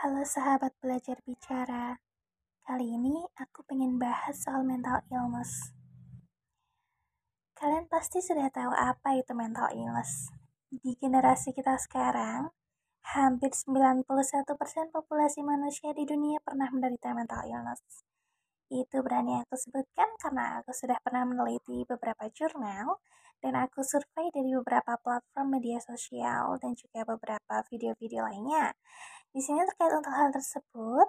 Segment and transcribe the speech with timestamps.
[0.00, 2.00] Halo sahabat belajar bicara.
[2.64, 5.76] Kali ini aku pengen bahas soal mental illness.
[7.52, 10.32] Kalian pasti sudah tahu apa itu mental illness.
[10.72, 12.48] Di generasi kita sekarang,
[13.12, 14.08] hampir 91%
[14.88, 18.00] populasi manusia di dunia pernah menderita mental illness.
[18.72, 23.04] Itu berani aku sebutkan karena aku sudah pernah meneliti beberapa jurnal
[23.40, 28.76] dan aku survei dari beberapa platform media sosial dan juga beberapa video-video lainnya.
[29.32, 31.08] Di sini terkait untuk hal tersebut,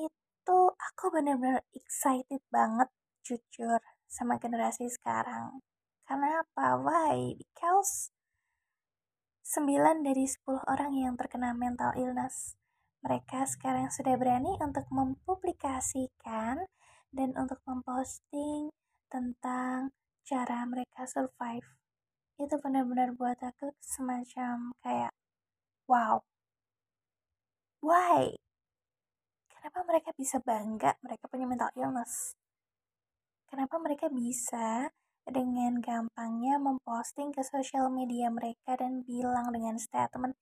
[0.00, 2.88] itu aku benar-benar excited banget
[3.22, 5.60] jujur sama generasi sekarang.
[6.08, 6.80] Karena apa?
[6.80, 7.36] Why?
[7.38, 8.10] Because
[9.44, 12.56] 9 dari 10 orang yang terkena mental illness
[13.02, 16.62] mereka sekarang sudah berani untuk mempublikasikan
[17.10, 18.70] dan untuk memposting
[19.10, 19.90] tentang
[20.22, 21.66] cara mereka survive.
[22.38, 25.12] Itu benar-benar buat aku semacam kayak
[25.90, 26.22] wow.
[27.82, 28.38] Why?
[29.50, 32.34] Kenapa mereka bisa bangga mereka punya mental illness?
[33.50, 34.90] Kenapa mereka bisa
[35.22, 40.34] dengan gampangnya memposting ke sosial media mereka dan bilang dengan statement,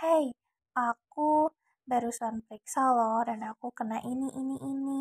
[0.00, 0.32] "Hey,
[0.72, 1.52] aku
[1.84, 5.00] barusan periksa loh dan aku kena ini ini ini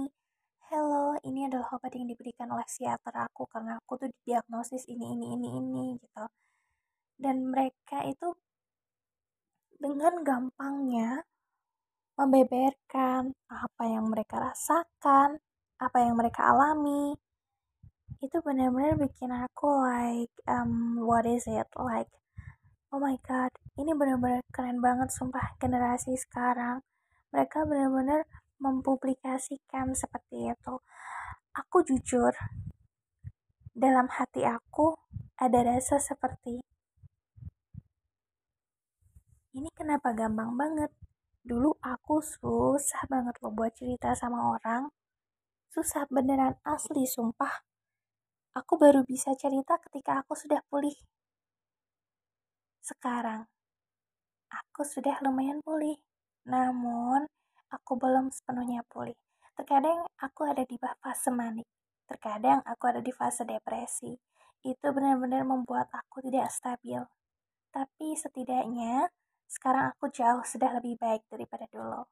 [0.73, 5.37] hello ini adalah obat yang diberikan oleh psikiater aku karena aku tuh didiagnosis ini ini
[5.37, 6.25] ini ini gitu.
[7.13, 8.33] Dan mereka itu
[9.77, 11.21] dengan gampangnya
[12.17, 15.37] membeberkan apa yang mereka rasakan
[15.77, 17.13] apa yang mereka alami.
[18.17, 21.69] Itu benar-benar bikin aku like um, what is it?
[21.77, 22.09] Like
[22.89, 26.81] oh my god ini benar-benar keren banget sumpah generasi sekarang.
[27.29, 28.25] Mereka benar-benar
[28.63, 30.75] mempublikasikan seperti itu.
[31.51, 32.31] Aku jujur
[33.75, 34.95] dalam hati aku
[35.35, 36.63] ada rasa seperti
[39.53, 40.89] ini kenapa gampang banget?
[41.45, 44.89] Dulu aku susah banget loh buat cerita sama orang.
[45.69, 47.61] Susah beneran asli sumpah.
[48.57, 50.97] Aku baru bisa cerita ketika aku sudah pulih.
[52.81, 53.45] Sekarang,
[54.49, 56.01] aku sudah lumayan pulih,
[56.49, 57.29] namun
[57.73, 59.17] aku belum sepenuhnya pulih.
[59.57, 61.65] Terkadang aku ada di fase manik,
[62.05, 64.13] terkadang aku ada di fase depresi.
[64.61, 67.01] Itu benar-benar membuat aku tidak stabil.
[67.73, 69.09] Tapi setidaknya
[69.49, 72.05] sekarang aku jauh sudah lebih baik daripada dulu.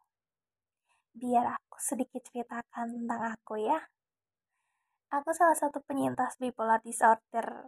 [1.14, 3.80] Biar aku sedikit ceritakan tentang aku ya.
[5.12, 7.68] Aku salah satu penyintas bipolar disorder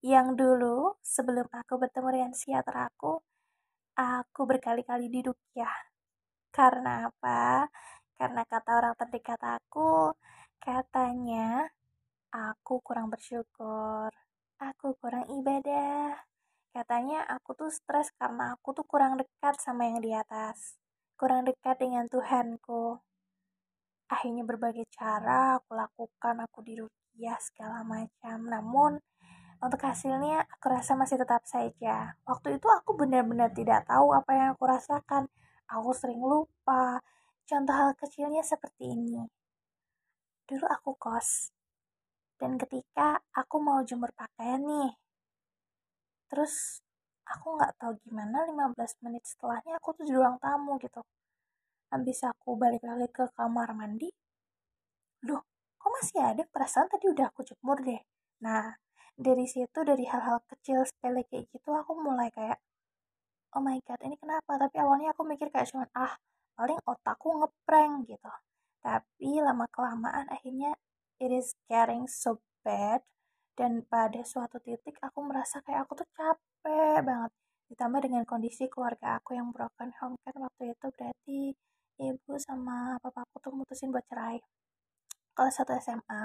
[0.00, 3.18] yang dulu sebelum aku bertemu dengan psikiater aku,
[3.98, 5.20] aku berkali-kali di
[5.58, 5.68] ya.
[6.56, 7.68] Karena apa?
[8.18, 10.12] Karena kata orang terdekat aku,
[10.58, 11.70] katanya
[12.34, 14.10] aku kurang bersyukur,
[14.58, 16.18] aku kurang ibadah.
[16.74, 20.76] Katanya aku tuh stres karena aku tuh kurang dekat sama yang di atas,
[21.18, 23.00] kurang dekat dengan Tuhanku.
[24.08, 26.74] Akhirnya berbagai cara aku lakukan, aku di
[27.42, 28.38] segala macam.
[28.46, 28.92] Namun
[29.58, 32.14] untuk hasilnya, aku rasa masih tetap saja.
[32.22, 35.26] Waktu itu aku benar-benar tidak tahu apa yang aku rasakan.
[35.68, 37.04] Aku sering lupa.
[37.44, 39.24] Contoh hal kecilnya seperti ini.
[40.48, 41.52] Dulu aku kos.
[42.40, 44.96] Dan ketika aku mau jemur pakaian nih.
[46.32, 46.80] Terus
[47.28, 51.04] aku nggak tahu gimana 15 menit setelahnya aku tuh di ruang tamu gitu.
[51.92, 54.08] Habis aku balik lagi ke kamar mandi.
[55.28, 55.44] Loh,
[55.76, 56.44] kok masih ada?
[56.48, 58.00] Perasaan tadi udah aku jemur deh.
[58.44, 58.72] Nah,
[59.18, 62.62] dari situ dari hal-hal kecil sepele kayak gitu aku mulai kayak
[63.56, 64.60] oh my god ini kenapa?
[64.60, 66.12] Tapi awalnya aku mikir kayak cuman ah
[66.58, 68.32] paling otakku ngeprank gitu.
[68.82, 70.74] Tapi lama kelamaan akhirnya
[71.22, 73.02] it is getting so bad
[73.58, 77.32] dan pada suatu titik aku merasa kayak aku tuh capek banget.
[77.68, 81.40] Ditambah dengan kondisi keluarga aku yang broken home kan waktu itu berarti
[81.98, 84.38] ibu sama papa aku tuh mutusin buat cerai.
[85.34, 86.22] Kelas satu SMA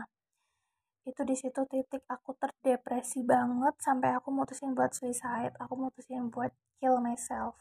[1.03, 6.51] itu di situ titik aku terdepresi banget sampai aku mutusin buat suicide aku mutusin buat
[6.79, 7.59] kill myself.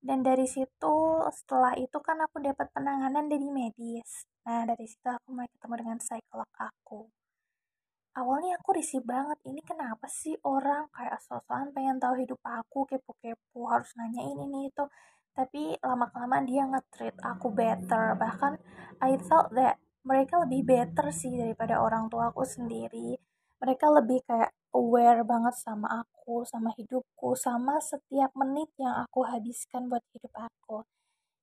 [0.00, 0.96] Dan dari situ
[1.28, 4.24] setelah itu kan aku dapat penanganan dari medis.
[4.48, 7.00] Nah dari situ aku mulai ketemu dengan psikolog aku.
[8.16, 12.88] Awalnya aku risih banget ini kenapa sih orang kayak sosokan pengen tahu hidup aku?
[12.88, 14.84] Kepo-kepo harus nanyain ini itu.
[15.30, 18.18] Tapi lama kelamaan dia nge-treat aku better.
[18.18, 18.52] Bahkan
[19.04, 23.20] I thought that mereka lebih better sih daripada orang tua aku sendiri.
[23.60, 29.92] Mereka lebih kayak aware banget sama aku sama hidupku sama setiap menit yang aku habiskan
[29.92, 30.88] buat hidup aku.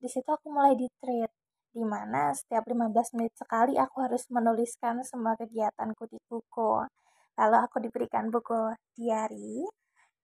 [0.02, 1.30] Di situ aku mulai di treat
[1.70, 6.82] di mana setiap 15 menit sekali aku harus menuliskan semua kegiatanku di buku.
[7.38, 9.62] Lalu aku diberikan buku diary.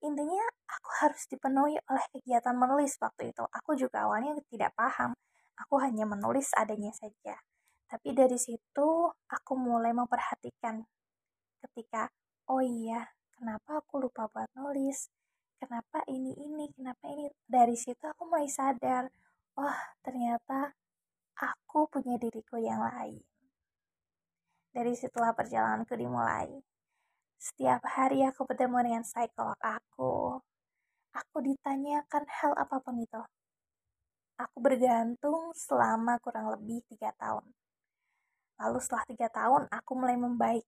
[0.03, 3.47] Intinya aku harus dipenuhi oleh kegiatan menulis waktu itu.
[3.47, 5.15] Aku juga awalnya tidak paham.
[5.55, 7.39] Aku hanya menulis adanya saja
[7.85, 8.89] tapi dari situ
[9.29, 10.81] aku mulai memperhatikan
[11.65, 12.09] ketika
[12.49, 15.09] oh iya kenapa aku lupa buat nulis?
[15.61, 17.29] Kenapa ini ini kenapa ini?
[17.45, 19.09] Dari situ aku mulai sadar
[19.57, 20.73] wah ternyata
[21.39, 23.21] aku punya diriku yang lain.
[24.75, 26.51] Dari situlah perjalananku dimulai.
[27.39, 30.41] Setiap hari aku bertemu dengan psikolog aku.
[31.15, 33.23] Aku ditanyakan hal apa pun itu.
[34.35, 37.55] Aku bergantung selama kurang lebih tiga tahun
[38.61, 40.65] lalu setelah tiga tahun aku mulai membaik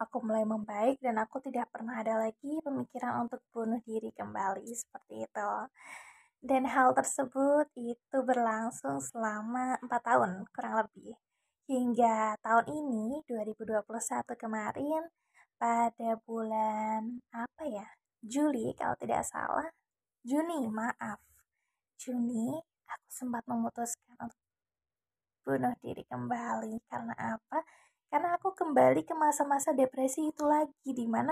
[0.00, 5.28] Aku mulai membaik dan aku tidak pernah ada lagi pemikiran untuk bunuh diri kembali seperti
[5.28, 5.52] itu.
[6.40, 11.20] Dan hal tersebut itu berlangsung selama 4 tahun kurang lebih.
[11.68, 13.84] Hingga tahun ini 2021
[14.40, 15.04] kemarin
[15.60, 17.84] pada bulan apa ya?
[18.24, 19.68] Juli kalau tidak salah.
[20.24, 21.20] Juni, maaf.
[22.00, 22.56] Juni
[22.88, 24.49] aku sempat memutuskan untuk
[25.44, 26.74] bunuh diri kembali.
[26.88, 27.60] Karena apa?
[28.10, 31.30] karena aku kembali ke masa-masa depresi itu lagi di mana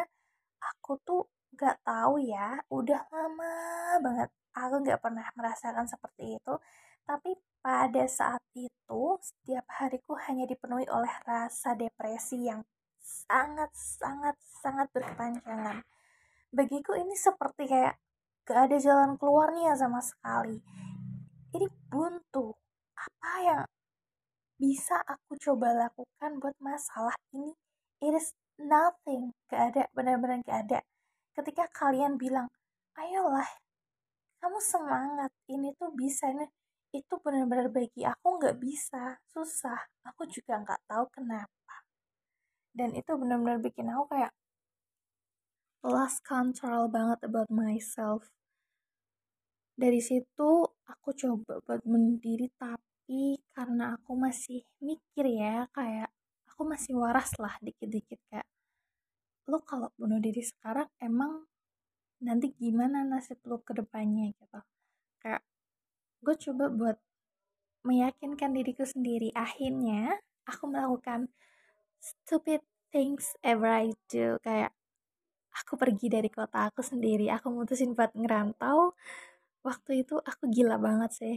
[0.62, 1.26] aku tuh
[1.58, 3.54] gak tahu ya udah lama
[3.98, 6.54] banget aku gak pernah merasakan seperti itu.
[7.02, 12.62] Tapi pada saat itu setiap hariku hanya dipenuhi oleh rasa depresi yang
[13.02, 15.82] sangat sangat sangat berkepanjangan.
[16.54, 17.98] Bagiku ini seperti kayak
[18.46, 20.62] gak ada jalan keluarnya sama sekali.
[21.48, 21.66] Ini
[24.68, 27.56] bisa aku coba lakukan buat masalah ini.
[28.04, 29.32] It is nothing.
[29.48, 30.78] Gak ada benar-benar gak ada.
[31.32, 32.52] Ketika kalian bilang
[33.00, 33.48] ayolah
[34.44, 36.44] kamu semangat ini tuh bisa ini
[36.92, 39.88] itu benar-benar bagi aku nggak bisa susah.
[40.04, 41.76] Aku juga nggak tahu kenapa.
[42.76, 44.32] Dan itu benar-benar bikin aku kayak
[45.80, 48.28] lost control banget about myself.
[49.78, 56.12] Dari situ aku coba buat mendiri tapi tapi karena aku masih mikir ya kayak
[56.44, 58.44] aku masih waras lah dikit-dikit kayak
[59.48, 61.48] lo kalau bunuh diri sekarang emang
[62.20, 64.28] nanti gimana nasib lo ke depannya?
[64.36, 64.60] Gitu.
[65.24, 65.40] Kayak
[66.20, 66.96] gue coba buat
[67.88, 71.32] meyakinkan diriku sendiri akhirnya aku melakukan
[72.04, 72.60] stupid
[72.92, 74.36] things ever I do.
[74.44, 74.76] Kayak
[75.56, 78.92] aku pergi dari kota aku sendiri aku mutusin buat ngerantau.
[79.64, 81.36] Waktu itu aku gila banget sih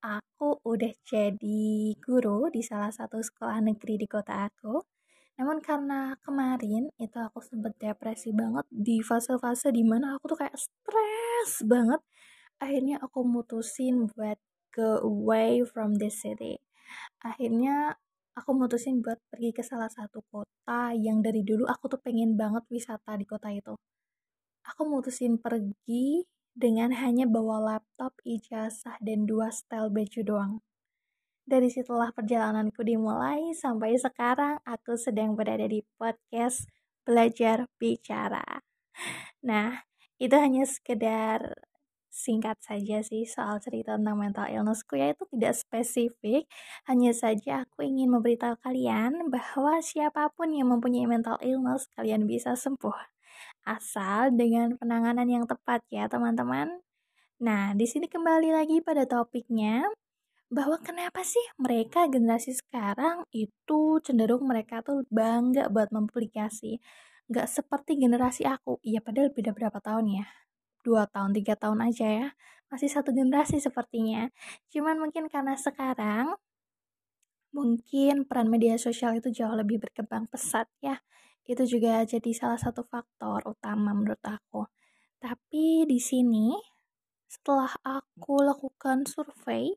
[0.00, 4.82] aku udah jadi guru di salah satu sekolah negeri di kota aku.
[5.36, 10.56] Namun karena kemarin itu aku sempet depresi banget di fase-fase di mana aku tuh kayak
[10.56, 12.00] stres banget.
[12.56, 14.40] Akhirnya aku mutusin buat
[14.72, 16.56] go away from the city.
[17.20, 17.96] Akhirnya
[18.36, 22.64] aku mutusin buat pergi ke salah satu kota yang dari dulu aku tuh pengen banget
[22.72, 23.76] wisata di kota itu.
[24.66, 26.24] Aku mutusin pergi
[26.56, 30.52] dengan hanya bawa laptop, ijazah, dan dua style baju doang.
[31.44, 36.66] Dari situlah perjalananku dimulai sampai sekarang aku sedang berada di podcast
[37.06, 38.42] Belajar Bicara.
[39.46, 39.86] Nah,
[40.16, 41.54] itu hanya sekedar
[42.08, 46.48] singkat saja sih soal cerita tentang mental illnessku ya itu tidak spesifik
[46.88, 52.56] hanya saja aku ingin memberitahu kalian bahwa siapa pun yang mempunyai mental illness kalian bisa
[52.56, 52.96] sembuh
[53.66, 56.78] asal dengan penanganan yang tepat ya teman-teman.
[57.42, 59.90] Nah, di sini kembali lagi pada topiknya
[60.46, 66.78] bahwa kenapa sih mereka generasi sekarang itu cenderung mereka tuh bangga buat mempublikasi.
[67.26, 70.26] Gak seperti generasi aku, iya padahal beda berapa tahun ya.
[70.86, 72.28] Dua tahun, tiga tahun aja ya.
[72.70, 74.30] Masih satu generasi sepertinya.
[74.70, 76.38] Cuman mungkin karena sekarang
[77.50, 81.00] mungkin peran media sosial itu jauh lebih berkembang pesat ya
[81.46, 84.66] itu juga jadi salah satu faktor utama menurut aku.
[85.22, 86.54] Tapi di sini
[87.26, 89.74] setelah aku lakukan survei,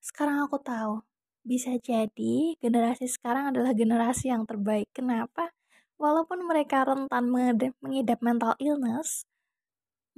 [0.00, 1.04] sekarang aku tahu
[1.42, 4.88] bisa jadi generasi sekarang adalah generasi yang terbaik.
[4.94, 5.52] Kenapa?
[6.00, 9.28] Walaupun mereka rentan mengidap mental illness,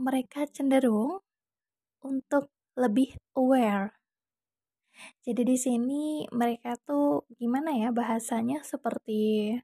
[0.00, 1.20] mereka cenderung
[2.02, 3.96] untuk lebih aware.
[5.26, 9.58] Jadi di sini mereka tuh gimana ya bahasanya seperti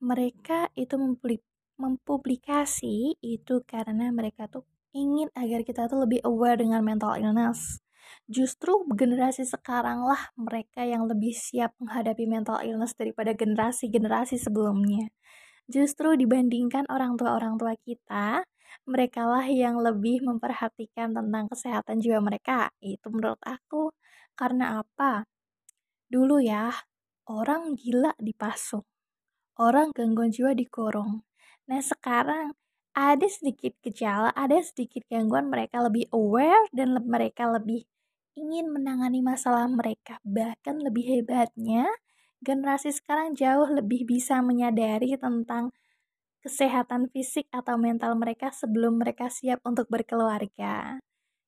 [0.00, 0.96] mereka itu
[1.76, 4.64] mempublikasi itu karena mereka tuh
[4.96, 7.84] ingin agar kita tuh lebih aware dengan mental illness.
[8.26, 15.12] Justru generasi sekarang lah mereka yang lebih siap menghadapi mental illness daripada generasi-generasi sebelumnya.
[15.70, 18.42] Justru dibandingkan orang tua-orang tua kita,
[18.88, 22.72] mereka lah yang lebih memperhatikan tentang kesehatan jiwa mereka.
[22.82, 23.94] Itu menurut aku.
[24.34, 25.28] Karena apa?
[26.10, 26.72] Dulu ya,
[27.30, 28.82] orang gila dipasung
[29.60, 31.20] orang gangguan jiwa dikorong.
[31.68, 32.56] Nah sekarang
[32.96, 37.84] ada sedikit gejala, ada sedikit gangguan mereka lebih aware dan le mereka lebih
[38.34, 40.16] ingin menangani masalah mereka.
[40.24, 41.86] Bahkan lebih hebatnya,
[42.40, 45.70] generasi sekarang jauh lebih bisa menyadari tentang
[46.40, 50.96] kesehatan fisik atau mental mereka sebelum mereka siap untuk berkeluarga.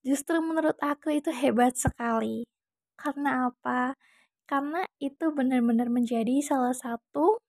[0.04, 2.45] Justru menurut aku itu hebat sekali.
[3.00, 3.97] Karena apa?
[4.45, 7.40] Karena itu benar-benar menjadi salah satu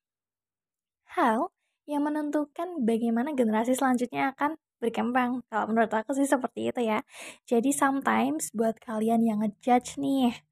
[1.13, 1.53] hal
[1.85, 5.43] yang menentukan bagaimana generasi selanjutnya akan berkembang.
[5.47, 6.99] Kalau menurut aku sih seperti itu ya.
[7.47, 10.43] Jadi sometimes buat kalian yang ngejudge nih,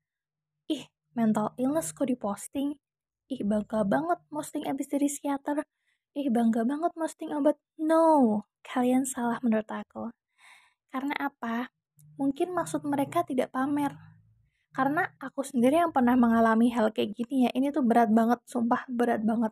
[0.71, 0.83] ih
[1.15, 2.79] mental illness kok diposting?
[3.31, 5.63] Ih bangga banget posting abis dari psikiater.
[6.15, 7.59] Ih bangga banget posting obat.
[7.79, 10.11] No, kalian salah menurut aku.
[10.91, 11.71] Karena apa?
[12.19, 13.95] Mungkin maksud mereka tidak pamer.
[14.71, 18.87] Karena aku sendiri yang pernah mengalami hal kayak gini ya, ini tuh berat banget, sumpah
[18.87, 19.51] berat banget.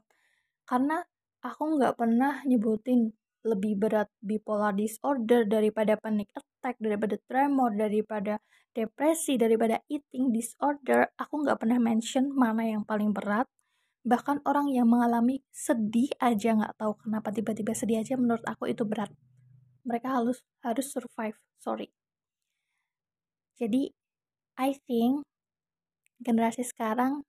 [0.69, 1.01] Karena
[1.41, 3.09] aku nggak pernah nyebutin
[3.41, 8.37] lebih berat bipolar disorder daripada panic attack, daripada tremor, daripada
[8.77, 11.09] depresi, daripada eating disorder.
[11.17, 13.49] Aku nggak pernah mention mana yang paling berat.
[14.05, 18.85] Bahkan orang yang mengalami sedih aja nggak tahu kenapa tiba-tiba sedih aja menurut aku itu
[18.85, 19.09] berat.
[19.89, 21.33] Mereka harus harus survive.
[21.57, 21.89] Sorry.
[23.57, 23.91] Jadi,
[24.55, 25.25] I think
[26.21, 27.25] generasi sekarang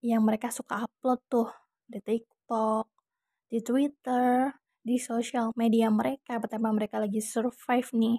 [0.00, 1.50] yang mereka suka upload tuh
[1.90, 2.00] di
[2.42, 2.90] TikTok,
[3.46, 4.50] di Twitter,
[4.82, 8.18] di sosial media mereka, betapa mereka lagi survive nih.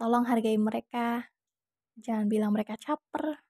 [0.00, 1.28] Tolong hargai mereka,
[2.00, 3.44] jangan bilang mereka caper.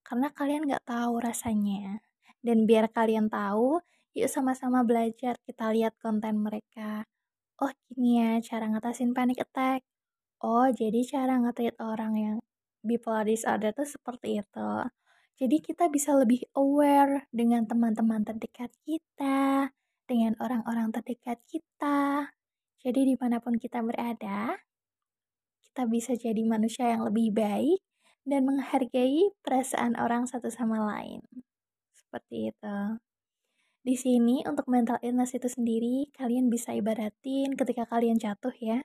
[0.00, 2.00] Karena kalian gak tahu rasanya.
[2.40, 3.84] Dan biar kalian tahu,
[4.16, 5.36] yuk sama-sama belajar.
[5.44, 7.04] Kita lihat konten mereka.
[7.60, 9.84] Oh gini ya cara ngatasin panic attack.
[10.40, 12.36] Oh jadi cara ngetreat orang yang
[12.80, 14.68] bipolar disorder tuh seperti itu.
[15.36, 19.68] Jadi kita bisa lebih aware dengan teman-teman terdekat kita,
[20.08, 22.32] dengan orang-orang terdekat kita.
[22.80, 24.56] Jadi di mana pun kita berada,
[25.60, 27.84] kita bisa jadi manusia yang lebih baik
[28.24, 31.20] dan menghargai perasaan orang satu sama lain.
[31.92, 32.78] Seperti itu.
[33.84, 38.80] Di sini untuk mental illness itu sendiri, kalian bisa ibaratin ketika kalian jatuh ya.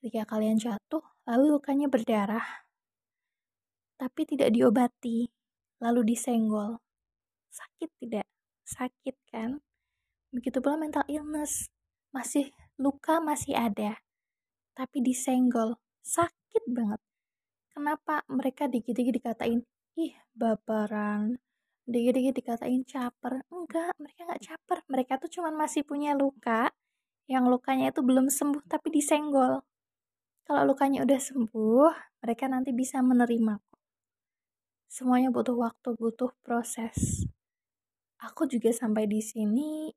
[0.00, 2.63] Ketika kalian jatuh, lalu lukanya berdarah,
[3.94, 5.28] tapi tidak diobati,
[5.82, 6.82] lalu disenggol.
[7.50, 8.26] Sakit tidak?
[8.66, 9.62] Sakit kan?
[10.34, 11.70] Begitu pula mental illness.
[12.10, 13.98] Masih luka masih ada,
[14.74, 15.78] tapi disenggol.
[16.02, 17.00] Sakit banget.
[17.74, 19.66] Kenapa mereka dikit-dikit dikatain,
[19.98, 21.38] ih baperan,
[21.86, 23.42] dikit-dikit dikatain caper.
[23.50, 24.78] Enggak, mereka nggak caper.
[24.86, 26.70] Mereka tuh cuma masih punya luka,
[27.26, 29.62] yang lukanya itu belum sembuh tapi disenggol.
[30.44, 33.73] Kalau lukanya udah sembuh, mereka nanti bisa menerima
[34.88, 37.26] semuanya butuh waktu, butuh proses.
[38.22, 39.92] Aku juga sampai di sini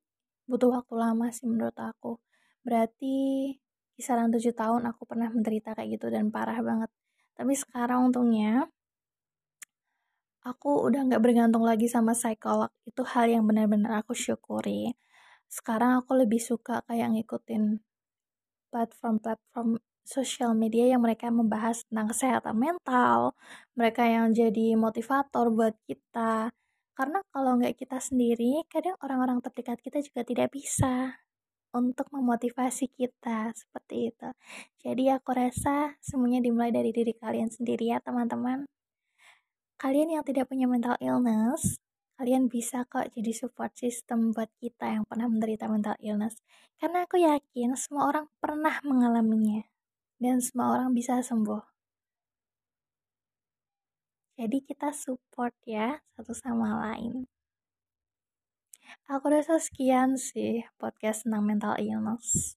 [0.48, 2.20] butuh waktu lama sih menurut aku.
[2.64, 3.52] Berarti
[3.96, 6.90] kisaran tujuh tahun aku pernah menderita kayak gitu dan parah banget.
[7.36, 8.68] Tapi sekarang untungnya
[10.44, 12.72] aku udah nggak bergantung lagi sama psikolog.
[12.88, 14.96] Itu hal yang benar-benar aku syukuri.
[15.48, 17.80] Sekarang aku lebih suka kayak ngikutin
[18.68, 23.36] platform-platform sosial media yang mereka membahas tentang kesehatan mental,
[23.76, 26.48] mereka yang jadi motivator buat kita.
[26.96, 31.20] Karena kalau nggak kita sendiri, kadang orang-orang terdekat kita juga tidak bisa
[31.76, 34.28] untuk memotivasi kita seperti itu.
[34.80, 38.64] Jadi aku rasa semuanya dimulai dari diri kalian sendiri ya teman-teman.
[39.78, 41.78] Kalian yang tidak punya mental illness,
[42.18, 46.40] kalian bisa kok jadi support system buat kita yang pernah menderita mental illness.
[46.80, 49.62] Karena aku yakin semua orang pernah mengalaminya
[50.18, 51.62] dan semua orang bisa sembuh.
[54.38, 57.26] Jadi kita support ya satu sama lain.
[59.10, 62.54] Aku rasa sekian sih podcast tentang mental illness.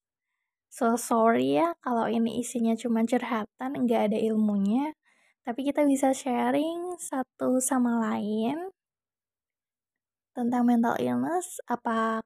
[0.70, 4.94] So sorry ya kalau ini isinya cuma curhatan, nggak ada ilmunya.
[5.42, 8.70] Tapi kita bisa sharing satu sama lain
[10.38, 11.58] tentang mental illness.
[11.66, 12.22] Apa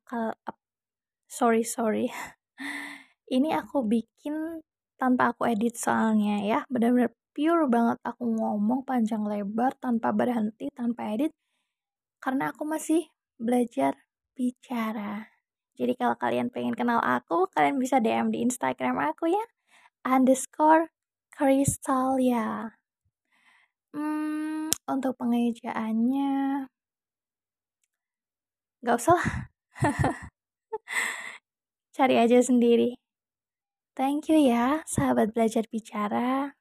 [1.32, 2.12] sorry sorry.
[3.36, 4.60] ini aku bikin
[4.96, 6.60] tanpa aku edit soalnya ya.
[6.72, 11.36] Benar-benar pure banget aku ngomong panjang lebar tanpa berhenti tanpa edit
[12.24, 13.96] karena aku masih belajar
[14.34, 15.36] bicara.
[15.76, 19.46] Jadi kalau kalian pengen kenal aku kalian bisa DM di Instagram aku ya
[20.06, 20.94] underscore
[21.34, 22.78] Kristalia
[23.92, 26.32] hmm, untuk pengejaannya
[28.86, 29.20] gak usah
[31.98, 32.94] cari aja sendiri
[33.96, 36.52] Thank you ya, sahabat belajar bicara.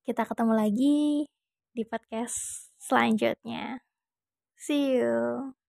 [0.00, 1.28] Kita ketemu lagi
[1.76, 3.84] di podcast selanjutnya.
[4.56, 5.59] See you.